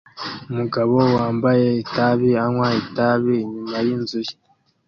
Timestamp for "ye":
4.27-4.33